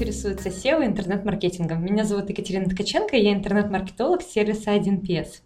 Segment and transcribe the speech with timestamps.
[0.00, 1.84] интересуется SEO и интернет-маркетингом.
[1.84, 5.42] Меня зовут Екатерина Ткаченко, я интернет-маркетолог сервиса 1PS.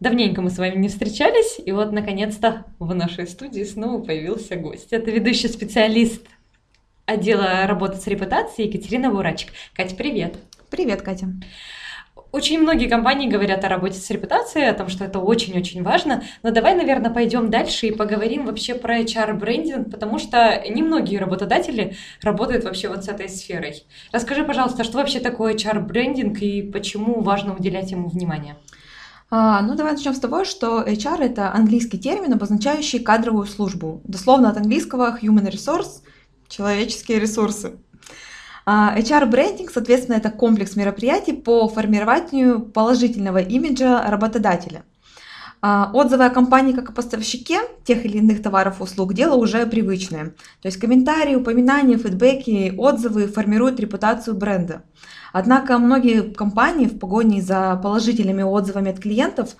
[0.00, 4.92] Давненько мы с вами не встречались, и вот, наконец-то, в нашей студии снова появился гость.
[4.92, 6.26] Это ведущий специалист
[7.06, 9.52] отдела работы с репутацией Екатерина Бурачик.
[9.72, 10.34] Катя, привет!
[10.68, 11.28] Привет, Катя!
[12.32, 16.22] Очень многие компании говорят о работе с репутацией, о том, что это очень-очень важно.
[16.42, 22.64] Но давай, наверное, пойдем дальше и поговорим вообще про HR-брендинг, потому что немногие работодатели работают
[22.64, 23.84] вообще вот с этой сферой.
[24.12, 28.56] Расскажи, пожалуйста, что вообще такое HR-брендинг и почему важно уделять ему внимание?
[29.32, 34.00] А, ну, давай начнем с того, что HR– это английский термин, обозначающий кадровую службу.
[34.04, 36.02] Дословно от английского human resource–
[36.50, 37.78] человеческие ресурсы.
[38.72, 44.84] А, HR-брендинг, соответственно, это комплекс мероприятий по формированию положительного имиджа работодателя.
[45.60, 49.66] А, отзывы о компании как о поставщике тех или иных товаров и услуг– дело уже
[49.66, 50.26] привычное.
[50.62, 54.84] То есть комментарии, упоминания, фидбэки, отзывы формируют репутацию бренда.
[55.32, 59.56] Однако многие компании в погоне за положительными отзывами от клиентов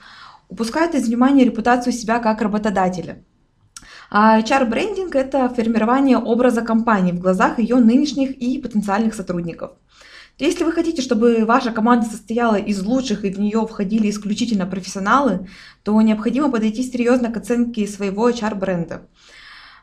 [0.49, 3.25] упускают из внимания репутацию себя как работодателя–
[4.13, 9.73] HR-брендинг– это формирование образа компании в глазах ее нынешних и потенциальных сотрудников.
[10.39, 15.47] Если вы хотите, чтобы ваша команда состояла из лучших и в нее входили исключительно профессионалы,
[15.85, 19.03] то необходимо подойти серьезно к оценке своего HR-бренда.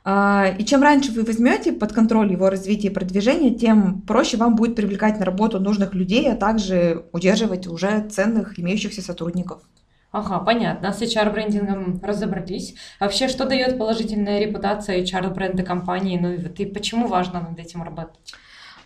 [0.03, 4.55] А, и чем раньше вы возьмете под контроль его развитие и продвижение, тем проще вам
[4.55, 9.61] будет привлекать на работу нужных людей, а также удерживать уже ценных имеющихся сотрудников.
[10.11, 10.93] Ага, понятно.
[10.93, 12.75] С HR-брендингом разобрались.
[12.99, 16.17] Вообще, что дает положительная репутация HR-бренда компании?
[16.17, 18.33] Ну и почему важно над этим работать?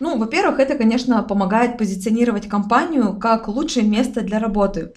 [0.00, 4.92] Ну, во-первых, это, конечно, помогает позиционировать компанию как лучшее место для работы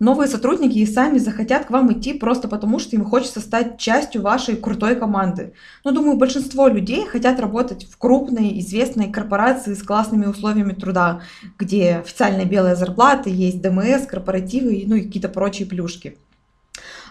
[0.00, 4.22] новые сотрудники и сами захотят к вам идти просто потому, что им хочется стать частью
[4.22, 5.52] вашей крутой команды.
[5.84, 11.20] Но думаю, большинство людей хотят работать в крупной, известной корпорации с классными условиями труда,
[11.58, 16.18] где официальная белая зарплата, есть ДМС, корпоративы, ну и какие-то прочие плюшки.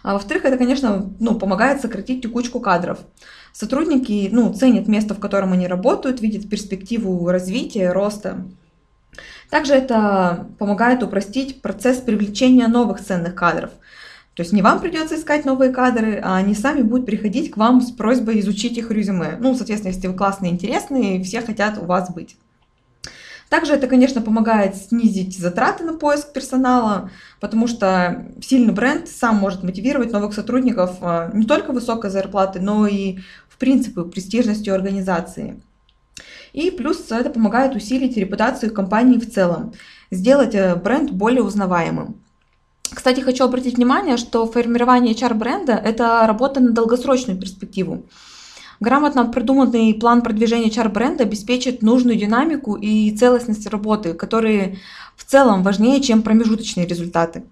[0.04, 3.00] А во-вторых, это, конечно, ну, помогает сократить текучку кадров.
[3.54, 8.46] Сотрудники ну, ценят место, в котором они работают, видят перспективу развития, роста.
[9.54, 13.70] Также это помогает упростить процесс привлечения новых ценных кадров.
[14.34, 17.80] То есть не вам придется искать новые кадры, а они сами будут приходить к вам
[17.80, 19.38] с просьбой изучить их резюме.
[19.40, 22.36] Ну, соответственно, если вы классные, интересные, все хотят у вас быть.
[23.48, 29.62] Также это, конечно, помогает снизить затраты на поиск персонала, потому что сильный бренд сам может
[29.62, 35.62] мотивировать новых сотрудников а, не только высокой зарплатой, но и, в принципе, престижностью организации.
[36.54, 39.74] И плюс это помогает усилить репутацию компании в целом,
[40.12, 42.16] сделать э, бренд более узнаваемым.
[42.94, 48.06] Кстати, хочу обратить внимание, что формирование HR-бренда– это работа на долгосрочную перспективу.
[48.80, 54.78] Грамотно придуманный план продвижения HR-бренда обеспечит нужную динамику и целостность работы, которые
[55.16, 57.46] в целом важнее, чем промежуточные результаты.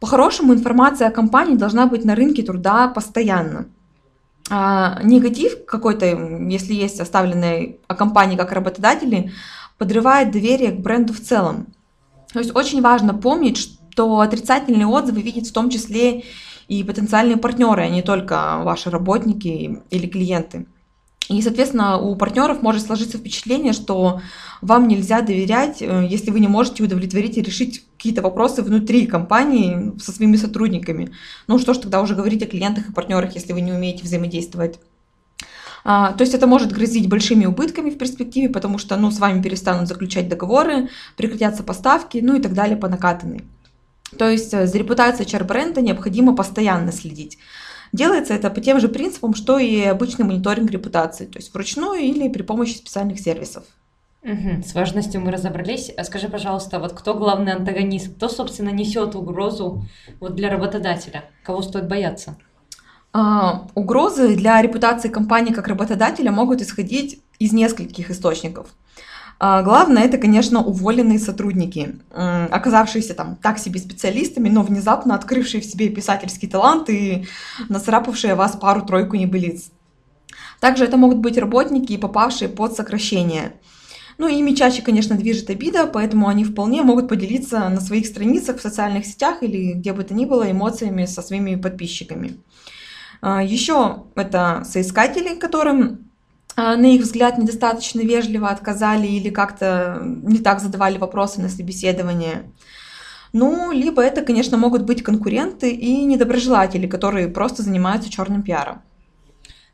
[0.00, 3.66] По-хорошему, информация о компании должна быть на рынке труда постоянно–
[4.54, 9.32] а, негатив какой-то, если есть оставленный о компании как работодатели,
[9.78, 11.68] подрывает доверие к бренду в целом.
[12.34, 16.24] То есть очень важно помнить, что отрицательные отзывы видят в том числе
[16.68, 20.66] и потенциальные партнеры, а не только ваши работники или клиенты.
[21.30, 24.20] И, соответственно, у партнеров может сложиться впечатление, что
[24.60, 29.96] вам нельзя доверять, э, если вы не можете удовлетворить и решить какие-то вопросы внутри компании
[30.00, 31.12] со своими сотрудниками.
[31.46, 34.80] Ну что ж тогда уже говорить о клиентах и партнерах, если вы не умеете взаимодействовать.
[35.84, 39.40] А, то есть это может грозить большими убытками в перспективе, потому что ну, с вами
[39.40, 43.44] перестанут заключать договоры, прекратятся поставки, ну и так далее по накатанной.
[44.18, 47.38] То есть э, за репутацией HR-бренда необходимо постоянно следить.
[47.92, 52.28] Делается это по тем же принципам, что и обычный мониторинг репутации, то есть вручную или
[52.28, 53.62] при помощи специальных сервисов.
[54.24, 55.90] Угу, с важностью мы разобрались.
[55.96, 58.14] А скажи, пожалуйста, вот кто главный антагонист?
[58.14, 59.84] Кто, собственно, несет угрозу
[60.20, 61.24] вот для работодателя?
[61.42, 62.36] Кого стоит бояться?
[63.12, 68.68] А, угрозы для репутации компании как работодателя могут исходить из нескольких источников.
[69.40, 75.64] А главное, это, конечно, уволенные сотрудники, оказавшиеся там так себе специалистами, но внезапно открывшие в
[75.64, 77.26] себе писательский талант и
[77.68, 79.72] нацарапавшие вас пару-тройку небылиц.
[80.60, 83.54] Также это могут быть работники, попавшие под сокращение.
[84.18, 88.62] Ну, ими чаще, конечно, движет обида, поэтому они вполне могут поделиться на своих страницах в
[88.62, 92.36] социальных сетях или где бы то ни было эмоциями со своими подписчиками.
[93.20, 96.10] А, Еще это соискатели, которым
[96.54, 102.50] а, на их взгляд, недостаточно вежливо отказали или как-то не так задавали вопросы на собеседование.
[103.32, 108.82] Ну, либо это, конечно, могут быть конкуренты и недоброжелатели, которые просто занимаются черным пиаром.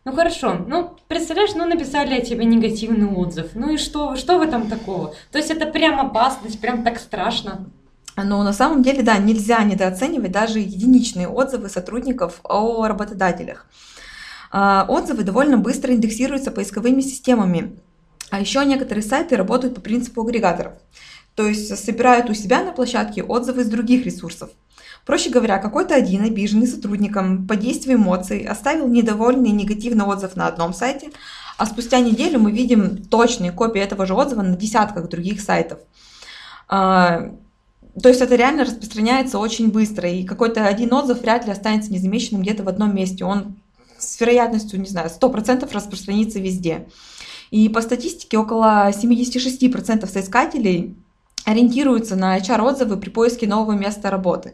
[0.08, 4.40] Ну хорошо, ну представляешь, ну написали о тебе негативный отзыв, ну и что, что в
[4.40, 5.14] этом такого?
[5.30, 7.66] То есть это прям опасность, прям так страшно.
[8.16, 13.66] Но на самом деле, да, нельзя недооценивать даже единичные отзывы сотрудников о работодателях.
[14.50, 17.78] А, отзывы довольно быстро индексируются поисковыми системами,
[18.30, 20.72] а еще некоторые сайты работают по принципу агрегаторов,
[21.34, 24.48] то есть собирают у себя на площадке отзывы из других ресурсов.
[25.08, 30.74] Проще говоря, какой-то один обиженный сотрудником по действию эмоций оставил недовольный негативный отзыв на одном
[30.74, 31.08] сайте,
[31.56, 35.78] а спустя неделю мы видим точные копии этого же отзыва на десятках других сайтов.
[36.68, 37.32] А,
[38.02, 42.42] то есть это реально распространяется очень быстро, и какой-то один отзыв вряд ли останется незамеченным
[42.42, 43.24] где-то в одном месте.
[43.24, 43.56] Он
[43.96, 46.86] с вероятностью, не знаю, 100% распространится везде.
[47.50, 50.96] И по статистике около 76% соискателей
[51.46, 54.52] ориентируются на HR-отзывы при поиске нового места работы.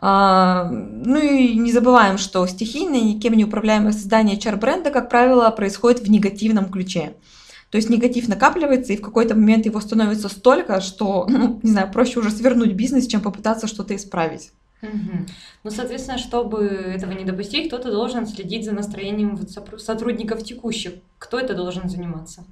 [0.00, 6.00] А, ну и не забываем, что стихийное, никем не управляемое создание HR-бренда, как правило, происходит
[6.00, 7.14] в негативном ключе.
[7.70, 11.90] То есть негатив накапливается, и в какой-то момент его становится столько, что, ну, не знаю,
[11.92, 14.52] проще уже свернуть бизнес, чем попытаться что-то исправить.
[14.80, 15.26] Угу.
[15.64, 19.38] Ну, соответственно, чтобы этого не допустить, кто-то должен следить за настроением
[19.78, 20.92] сотрудников текущих.
[21.18, 22.44] Кто это должен заниматься?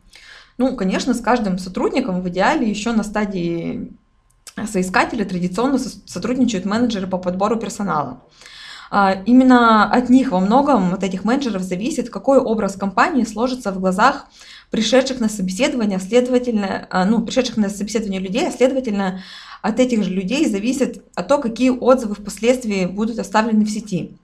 [0.59, 3.93] Ну, конечно, с каждым сотрудником в идеале еще на стадии
[4.65, 8.23] соискателя традиционно сотрудничают менеджеры по подбору персонала.
[8.91, 13.81] А, именно от них во многом, от этих менеджеров зависит, какой образ компании сложится в
[13.81, 14.27] глазах
[14.71, 19.23] пришедших на собеседование, следовательно, а, ну, пришедших на собеседование людей, а следовательно,
[19.63, 24.17] от этих же людей зависит от того, какие отзывы впоследствии будут оставлены в сети.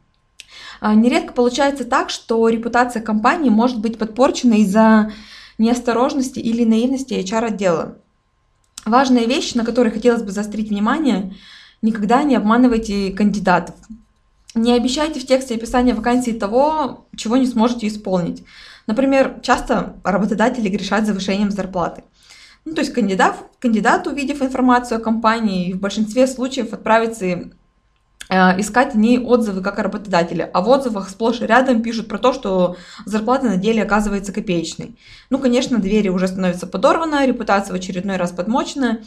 [0.80, 5.12] А, нередко получается так, что репутация компании может быть подпорчена из-за
[5.58, 7.98] неосторожности или наивности HR-отдела.
[8.84, 11.34] Важная вещь, на которой хотелось бы заострить внимание,
[11.82, 13.76] никогда не обманывайте кандидатов.
[14.54, 18.44] Не обещайте в тексте описания вакансии того, чего не сможете исполнить.
[18.86, 22.02] Например, часто работодатели грешат завышением зарплаты.
[22.64, 27.50] Ну, то есть кандидат, кандидат, увидев информацию о компании, в большинстве случаев отправится
[28.30, 32.32] искать не отзывы как о работодателе, а в отзывах сплошь и рядом пишут про то,
[32.32, 34.96] что зарплата на деле оказывается копеечной.
[35.30, 39.00] Ну, конечно, двери уже становятся подорваны, репутация в очередной раз подмочена.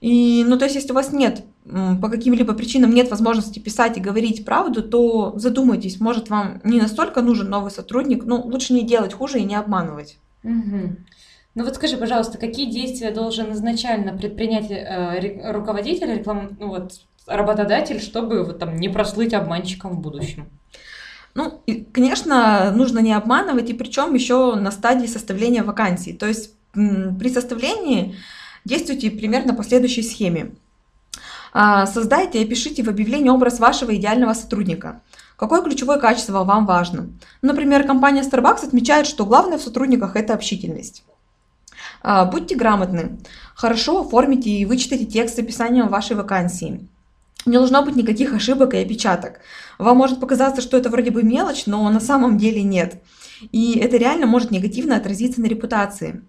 [0.00, 4.00] И, ну, то есть, если у вас нет, по каким-либо причинам нет возможности писать и
[4.00, 9.12] говорить правду, то задумайтесь, может, вам не настолько нужен новый сотрудник, ну, лучше не делать
[9.12, 10.18] хуже и не обманывать.
[10.42, 10.96] Угу.
[11.54, 16.92] Ну вот скажи, пожалуйста, какие действия должен изначально предпринять э, руководитель, реклам, ну вот,
[17.26, 20.48] работодатель, чтобы вот, там, не прослыть обманщиком в будущем?
[21.34, 26.12] Ну, и, конечно, нужно не обманывать, и причем еще на стадии составления вакансий.
[26.12, 28.16] То есть при составлении
[28.64, 30.52] Действуйте примерно по следующей схеме.
[31.52, 35.02] А, создайте и опишите в объявлении образ вашего идеального сотрудника.
[35.36, 37.08] Какое ключевое качество вам важно?
[37.42, 41.04] Например, компания Starbucks отмечает, что главное в сотрудниках– это общительность.
[42.02, 43.18] А, будьте грамотны.
[43.54, 46.88] Хорошо оформите и вычитайте текст с описанием вашей вакансии.
[47.46, 49.40] Не должно быть никаких ошибок и опечаток.
[49.78, 53.02] Вам может показаться, что это вроде бы мелочь, но на самом деле нет.
[53.50, 56.22] И это реально может негативно отразиться на репутации.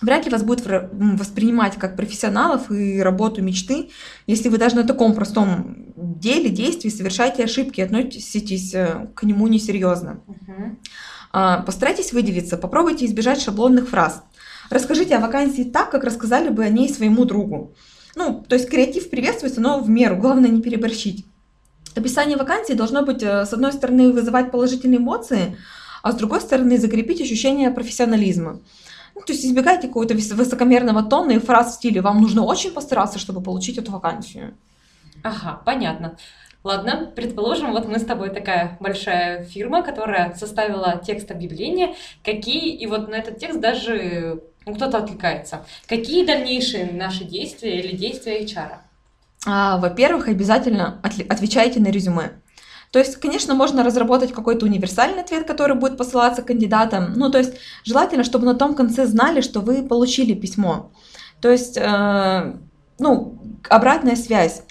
[0.00, 3.90] Вряд ли вас будут воспринимать как профессионалов и работу мечты,
[4.26, 10.20] если вы даже на таком простом деле, действии совершаете ошибки, относитесь э, к нему несерьезно.
[10.26, 11.64] Uh-huh.
[11.64, 14.22] Постарайтесь выделиться, попробуйте избежать шаблонных фраз.
[14.70, 17.74] Расскажите о вакансии так, как рассказали бы о ней своему другу.
[18.14, 21.24] Ну, то есть креатив приветствуется, но в меру, главное не переборщить.
[21.94, 25.56] Описание вакансии должно быть, э, с одной стороны, вызывать положительные эмоции,
[26.02, 28.60] а с другой стороны, закрепить ощущение профессионализма.
[29.14, 33.18] Ну, то есть избегайте какого-то высокомерного тона и фраз в стиле «вам нужно очень постараться,
[33.18, 34.54] чтобы получить эту вакансию».
[35.22, 36.16] Ага, понятно.
[36.64, 42.86] Ладно, предположим, вот мы с тобой такая большая фирма, которая составила текст объявления, какие, и
[42.86, 45.64] вот на этот текст даже кто-то отвлекается.
[45.86, 48.78] Какие дальнейшие наши действия или действия HR?
[49.46, 52.32] А, во-первых, обязательно отвечайте на резюме.
[52.92, 57.14] То есть, конечно, можно разработать какой-то универсальный ответ, который будет посылаться кандидатам.
[57.16, 57.54] Ну, то есть,
[57.84, 60.92] желательно, чтобы на том конце знали, что вы получили письмо.
[61.40, 62.54] То есть, э,
[62.98, 63.38] ну,
[63.70, 64.62] обратная связь.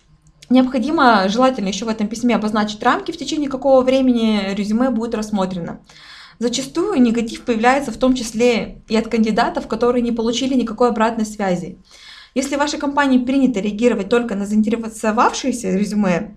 [0.49, 5.79] Необходимо, желательно еще в этом письме обозначить рамки, в течение какого времени резюме будет рассмотрено.
[6.41, 11.77] Зачастую негатив появляется в том числе и от кандидатов, которые не получили никакой обратной связи.
[12.33, 16.35] Если в вашей компании принято реагировать только на заинтересовавшиеся резюме,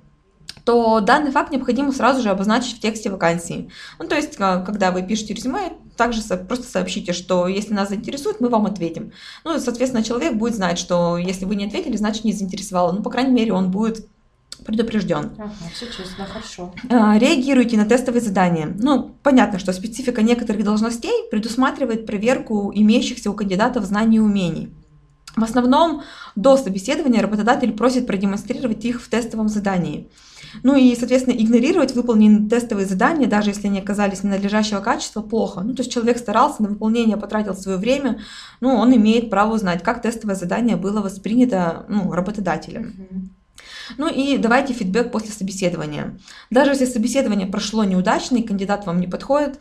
[0.66, 3.70] то данный факт необходимо сразу же обозначить в тексте вакансии.
[3.99, 8.50] Ну, то есть, когда вы пишете резюме, также просто сообщите, что если нас заинтересует, мы
[8.50, 9.12] вам ответим.
[9.42, 12.92] Ну, соответственно, человек будет знать, что если вы не ответили, значит не заинтересовало.
[12.92, 14.06] Ну, по крайней мере, он будет
[14.64, 15.32] предупрежден.
[15.38, 16.73] Ага, все честно, хорошо.
[16.90, 18.75] А, реагируйте на тестовые задания.
[18.78, 24.75] Ну, понятно, что специфика некоторых должностей предусматривает проверку имеющихся у кандидатов знаний и умений.
[25.37, 26.02] В основном
[26.37, 30.08] до собеседования работодатель просит продемонстрировать их в тестовом задании.
[30.62, 35.62] Ну и, соответственно, игнорировать выполненные тестовые задания, даже если они оказались ненадлежащего качества, плохо.
[35.62, 38.20] Ну, то есть человек старался, на выполнение потратил свое время,
[38.61, 43.34] ну, он имеет право узнать, как тестовое задание было воспринято ну, работодателем.
[43.97, 46.19] Ну и давайте фидбэк после собеседования.
[46.50, 49.59] Даже если собеседование прошло неудачно и кандидат вам не подходит,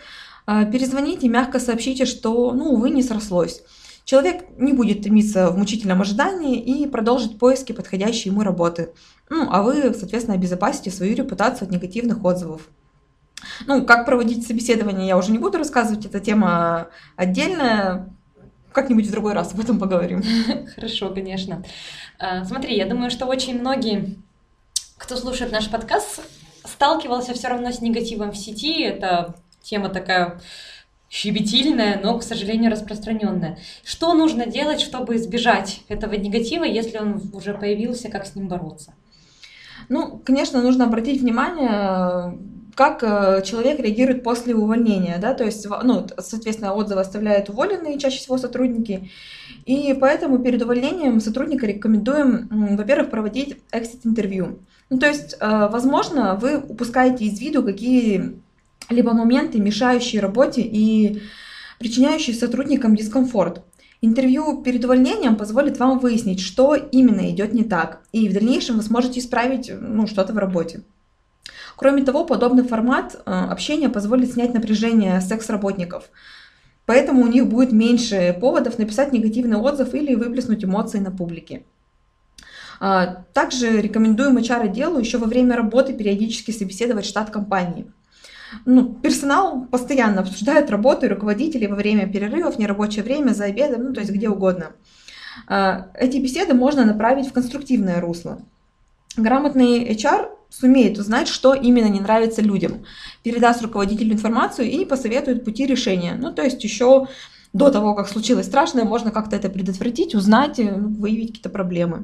[0.48, 3.64] э, перезвоните, мягко сообщите, что, ну, увы, не срослось.
[4.06, 8.94] Человек не будет томиться в мучительном ожидании и продолжит поиски подходящей ему работы.
[9.30, 12.70] Ну, а вы, соответственно, обезопасите свою репутацию от негативных отзывов.
[13.66, 18.10] Ну, как проводить собеседование, я уже не буду рассказывать, эта тема отдельная.
[18.74, 20.24] Как-нибудь в другой раз об этом поговорим.
[20.76, 21.64] Хорошо, конечно.
[22.20, 24.18] А, смотри, я думаю, что очень многие,
[24.98, 26.22] кто слушает наш подкаст,
[26.66, 28.82] сталкивался все равно с негативом в сети.
[28.82, 30.42] Это тема такая
[31.10, 33.60] щебетильная, но, к сожалению, распространенная.
[33.84, 38.96] Что нужно делать, чтобы избежать этого негатива, если он уже появился, как с ним бороться?
[39.90, 42.38] Ну, конечно, нужно обратить внимание,
[42.76, 48.18] как э, человек реагирует после увольнения, да, то есть, ну, соответственно, отзывы оставляют уволенные чаще
[48.18, 49.10] всего сотрудники,
[49.66, 54.60] и поэтому перед увольнением сотрудника рекомендуем, во-первых, проводить эксит-интервью.
[54.90, 61.22] Ну, то есть, э, возможно, вы упускаете из виду какие-либо моменты, мешающие работе и
[61.80, 63.64] причиняющие сотрудникам дискомфорт.
[64.02, 68.84] Интервью перед увольнением позволит вам выяснить, что именно идет не так, и в дальнейшем вы
[68.84, 70.82] сможете исправить ну, что-то в работе.
[71.84, 76.06] Кроме того, подобный формат э, общения позволит снять напряжение секс-работников.
[76.86, 81.64] Поэтому у них будет меньше поводов написать негативный отзыв или выплеснуть эмоции на публике.
[82.80, 87.92] А, также рекомендуем HR-отделу еще во время работы периодически собеседовать штат компании–
[88.66, 93.94] ну, персонал постоянно обсуждает работу и руководители во время перерывов, нерабочее время, за обедом, ну,
[93.94, 94.72] то есть где угодно.
[95.50, 98.40] А, эти беседы можно направить в конструктивное русло.
[99.18, 100.30] Грамотный HR
[100.60, 102.86] сумеет узнать, что именно не нравится людям,
[103.24, 106.16] передаст руководителю информацию и посоветует пути решения.
[106.20, 107.08] Ну, то есть еще
[107.54, 112.04] до того, как случилось страшное, можно как-то это предотвратить, узнать, ну, выявить какие-то проблемы.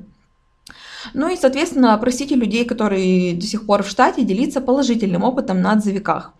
[1.14, 5.72] Ну и, соответственно, просите людей, которые до сих пор в штате, делиться положительным опытом на
[5.74, 6.34] отзывиках.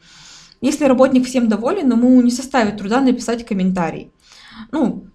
[0.62, 4.12] Если работник всем доволен, ему не составит труда написать комментарий.
[4.72, 5.06] Ну,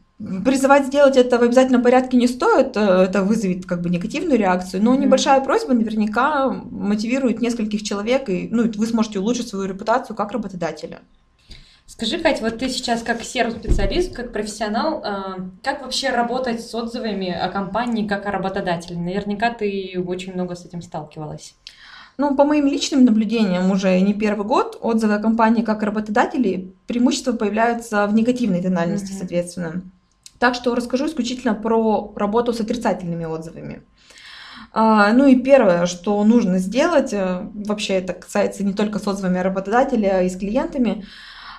[0.44, 4.82] призывать сделать это в обязательном порядке не стоит, э, это вызовет как бы негативную реакцию,
[4.82, 10.32] но небольшая просьба наверняка мотивирует нескольких человек, и ну, вы сможете улучшить свою репутацию как
[10.32, 11.00] работодателя.
[11.86, 17.30] Скажи, Кать, вот ты сейчас как сервис-специалист, как профессионал, а, как вообще работать с отзывами
[17.30, 18.98] о компании как о работодателе?
[18.98, 21.54] Наверняка ты очень много с этим сталкивалась.
[22.16, 27.32] Ну, по моим личным наблюдениям, уже не первый год отзывы о компании как работодателей преимущества
[27.32, 29.18] появляются в негативной тональности, mm-hmm.
[29.18, 29.82] соответственно.
[30.44, 33.80] Так что расскажу исключительно про работу с отрицательными отзывами.
[34.74, 39.38] А, ну и первое, что нужно сделать, э, вообще это касается не только с отзывами
[39.38, 41.06] работодателя, и с клиентами,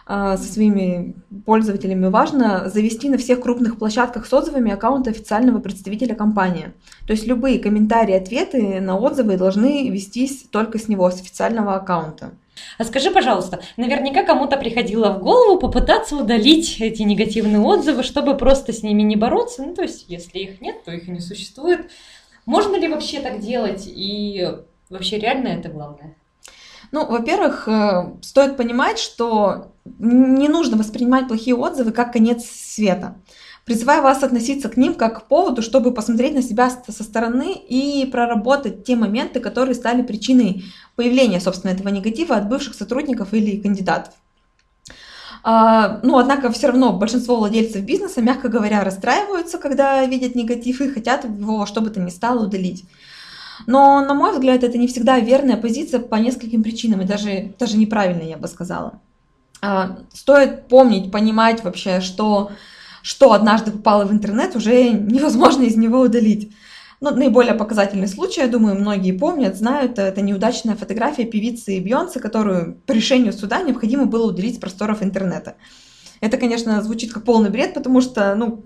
[0.05, 1.15] а, со своими
[1.47, 6.71] пользователями, важно завести на всех крупных площадках с отзывами аккаунт официального представителя компании.
[7.07, 12.33] То есть любые комментарии, ответы на отзывы должны вестись только с него, с официального аккаунта.
[12.77, 18.73] А скажи, пожалуйста, наверняка кому-то приходило в голову попытаться удалить эти негативные отзывы, чтобы просто
[18.73, 19.63] с ними не бороться.
[19.63, 21.89] Ну, то есть, если их нет, то их и не существует.
[22.45, 23.83] Можно ли вообще так делать?
[23.87, 24.47] И
[24.89, 26.15] вообще реально это главное?
[26.91, 33.15] Ну, во-первых, э, стоит понимать, что не нужно воспринимать плохие отзывы как конец света.
[33.65, 38.05] Призываю вас относиться к ним как к поводу, чтобы посмотреть на себя со стороны и
[38.05, 44.13] проработать те моменты, которые стали причиной появления, собственно, этого негатива от бывших сотрудников или кандидатов.
[45.43, 50.89] А, ну, однако все равно большинство владельцев бизнеса, мягко говоря, расстраиваются, когда видят негатив и
[50.89, 52.85] хотят его что бы то ни стало удалить.
[53.67, 57.77] Но, на мой взгляд, это не всегда верная позиция по нескольким причинам, и даже, даже
[57.77, 58.99] неправильная, я бы сказала.
[59.61, 62.51] А, стоит помнить, понимать вообще, что,
[63.05, 66.51] что однажды попало в интернет, уже невозможно из него удалить.
[67.01, 72.81] Ну, наиболее показательный случай, я думаю, многие помнят, знают, это неудачная фотография певицы Бьонса, которую
[72.87, 75.55] по решению суда необходимо было удалить с просторов интернета.
[76.19, 78.63] Это, конечно, звучит как полный бред, потому что, ну,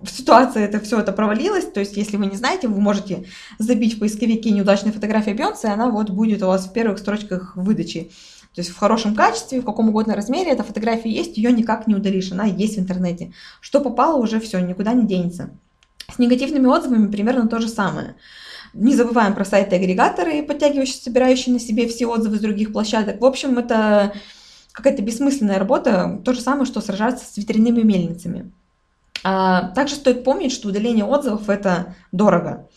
[0.00, 3.24] в ситуации это все это провалилось, то есть если вы не знаете, вы можете
[3.58, 7.56] забить в поисковике неудачная фотография Бьонса, и она вот будет у вас в первых строчках
[7.56, 8.12] выдачи.
[8.56, 11.94] То есть в хорошем качестве, в каком угодно размере эта фотография есть, ее никак не
[11.94, 13.34] удалишь, она есть в интернете.
[13.60, 15.50] Что попало, уже все, никуда не денется.
[16.10, 18.16] С негативными отзывами примерно то же самое.
[18.72, 23.20] Не забываем про сайты-агрегаторы, подтягивающие, собирающие на себе все отзывы с других площадок.
[23.20, 24.14] В общем, это
[24.72, 28.52] какая-то бессмысленная работа, то же самое, что сражаться с ветряными мельницами.
[29.22, 32.70] А, также стоит помнить, что удаление отзывов это дорого.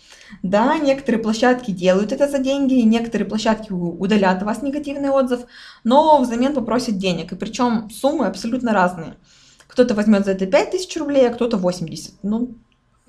[0.43, 5.41] Да, некоторые площадки делают это за деньги, некоторые площадки удалят у вас негативный отзыв,
[5.83, 7.31] но взамен попросят денег.
[7.31, 9.15] И причем суммы абсолютно разные.
[9.67, 12.24] Кто-то возьмет за это 5000 рублей, а кто-то 80.
[12.24, 12.55] Ну,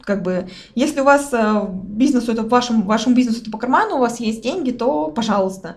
[0.03, 4.01] как бы, если у вас э, бизнесу это вашему, вашему бизнесу это по карману, у
[4.01, 5.77] вас есть деньги, то пожалуйста.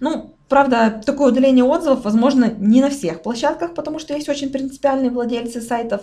[0.00, 5.10] Ну, правда, такое удаление отзывов возможно не на всех площадках, потому что есть очень принципиальные
[5.10, 6.02] владельцы сайтов.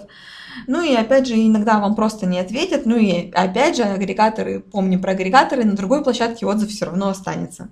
[0.65, 2.85] Ну и опять же, иногда вам просто не ответят.
[2.85, 7.69] Ну и опять же, агрегаторы, помним про агрегаторы, на другой площадке отзыв все равно останется.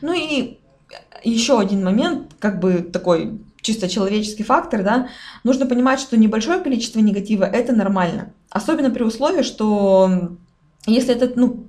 [0.00, 0.58] Ну и
[1.22, 5.08] еще один момент, как бы такой чисто человеческий фактор, да,
[5.42, 8.32] нужно понимать, что небольшое количество негатива это нормально.
[8.50, 10.36] Особенно при условии, что
[10.86, 11.66] если этот, ну,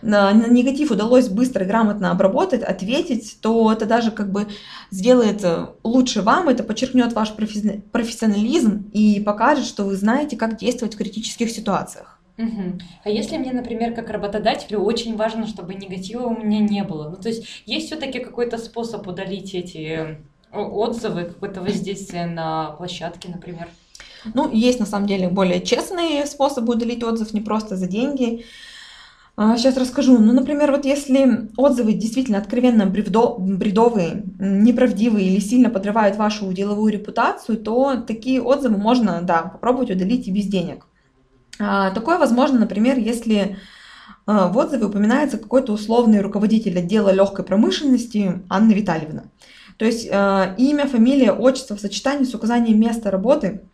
[0.00, 4.46] на, негатив удалось быстро и грамотно обработать, ответить, то это даже как бы
[4.90, 10.94] сделает э, лучше вам, это подчеркнет ваш профессионализм и покажет, что вы знаете, как действовать
[10.94, 12.18] в критических ситуациях.
[12.38, 12.78] Угу.
[13.04, 17.16] А если мне, например, как работодателю очень важно, чтобы негатива у меня не было, ну
[17.16, 20.18] то есть есть все-таки какой-то способ удалить эти
[20.54, 23.68] отзывы, какое-то воздействие на площадке, например?
[24.32, 28.44] Ну, есть на самом деле более честные способы удалить отзыв, не просто за деньги.
[29.36, 30.16] Сейчас а, расскажу.
[30.18, 36.92] Ну, например, вот если отзывы действительно откровенно бредо, бредовые, неправдивые или сильно подрывают вашу деловую
[36.92, 40.86] репутацию, то такие отзывы можно, да, попробовать удалить и без денег.
[41.58, 43.56] А, такое возможно, например, если
[44.24, 49.24] а, в отзыве упоминается какой-то условный руководитель отдела легкой промышленности Анна Витальевна.
[49.76, 53.62] То есть имя, фамилия, отчество в сочетании с указанием места работы–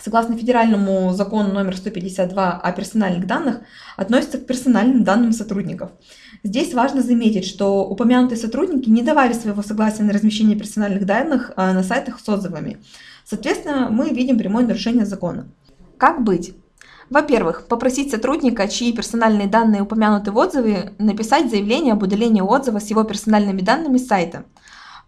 [0.00, 3.60] согласно федеральному закону номер 152 о персональных данных,
[3.96, 5.90] относятся к персональным данным сотрудников.
[6.42, 11.72] Здесь важно заметить, что упомянутые сотрудники не давали своего согласия на размещение персональных данных а,
[11.72, 12.78] на сайтах с отзывами.
[13.24, 15.46] Соответственно, мы видим прямое нарушение закона.
[15.98, 16.54] Как быть?
[17.08, 22.88] Во-первых, попросить сотрудника, чьи персональные данные упомянуты в отзыве, написать заявление об удалении отзыва с
[22.88, 24.44] его персональными данными с сайта–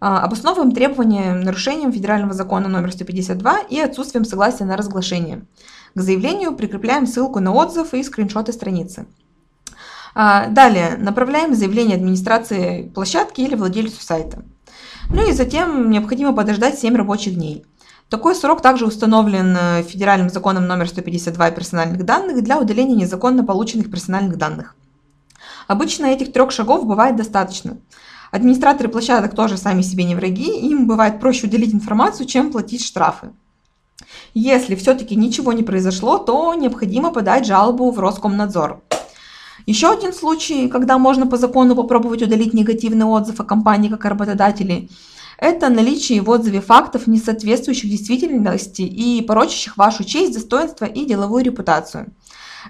[0.07, 5.47] обосновываем требования нарушением федерального закона номер 152 и отсутствием согласия на разглашение.
[5.95, 9.07] К заявлению прикрепляем ссылку на отзыв и скриншоты страницы.
[10.15, 14.43] А, далее направляем заявление администрации площадки или владельцу сайта.
[15.11, 17.65] Ну и затем необходимо подождать 7 рабочих дней.
[18.09, 23.91] Такой срок также установлен э, федеральным законом номер 152 персональных данных для удаления незаконно полученных
[23.91, 24.77] персональных данных.
[25.67, 27.79] Обычно этих трех шагов бывает достаточно.
[28.35, 33.31] Администраторы площадок тоже сами себе не враги, им бывает проще уделить информацию, чем платить штрафы.
[34.35, 38.83] Если все-таки ничего не произошло, то необходимо подать жалобу в Роскомнадзор.
[39.67, 44.09] Еще один случай, когда можно по закону попробовать удалить негативный отзыв о компании как о
[44.09, 44.89] работодателе,
[45.39, 51.45] это наличие в отзыве фактов, не соответствующих действительности и порочащих вашу честь, достоинство и деловую
[51.45, 52.13] репутацию.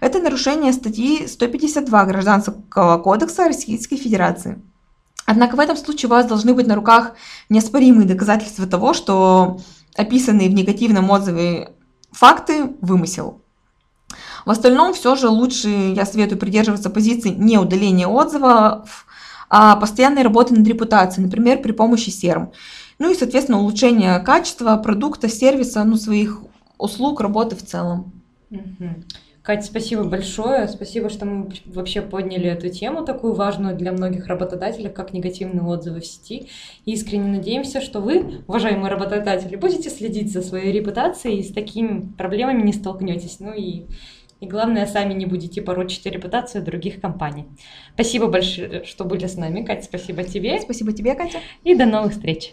[0.02, 4.60] Это нарушение статьи 152 Гражданского кодекса Российской Федерации.
[5.26, 7.12] Однако в этом случае у вас должны быть на руках
[7.48, 9.60] неоспоримые доказательства того, что
[9.96, 11.72] описанные в негативном отзыве
[12.12, 13.40] факты– вымысел.
[14.44, 19.06] В остальном все же лучше, я советую придерживаться позиции не удаления отзывов,
[19.48, 22.52] а постоянной работы над репутацией, например, при помощи серм.
[22.98, 26.40] Ну и, соответственно, улучшение качества продукта, сервиса, ну, своих
[26.78, 28.12] услуг, работы в целом.
[28.50, 29.04] Угу.
[29.44, 30.66] Катя, спасибо большое.
[30.68, 36.00] Спасибо, что мы вообще подняли эту тему, такую важную для многих работодателей, как негативные отзывы
[36.00, 36.48] в сети.
[36.86, 42.62] Искренне надеемся, что вы, уважаемые работодатели, будете следить за своей репутацией и с такими проблемами
[42.62, 43.38] не столкнетесь.
[43.38, 43.82] Ну и,
[44.40, 47.44] и главное, сами не будете порочить репутацию других компаний.
[47.92, 49.62] Спасибо большое, что были с нами.
[49.62, 50.58] Катя, спасибо тебе.
[50.58, 51.40] Спасибо тебе, Катя.
[51.64, 52.42] И до новых встреч.